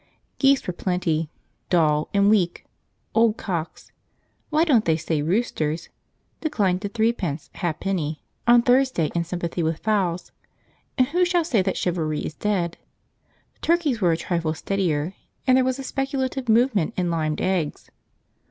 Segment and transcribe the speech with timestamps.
[0.39, 1.29] Geese were plenty,
[1.69, 2.65] dull, and weak.
[3.13, 3.91] Old cocks,
[4.49, 5.89] why don't they say roosters?
[6.39, 10.31] declined to threepence ha'penny on Thursday in sympathy with fowls,
[10.97, 12.79] and who shall say that chivalry is dead?
[13.61, 15.13] Turkeys were a trifle steadier,
[15.45, 17.91] and there was a speculative movement in limed eggs.